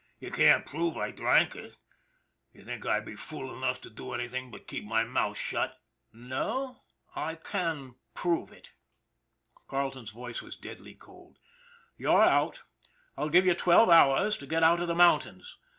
[0.17, 1.77] You can't prove I drank it.
[2.55, 5.77] D'ye think I'd be fool enough to do anything but keep my mouth shut?""
[6.11, 6.81] No;
[7.15, 8.71] I can't prove it"
[9.69, 11.37] Carleton's voice was deadly cold.'
[11.99, 12.63] You're out!
[13.15, 15.59] I'll give you twelve hours to get out of the mountains.